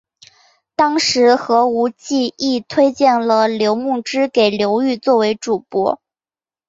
[0.75, 5.99] 当时何无忌亦推荐了刘穆之给刘裕作为主簿。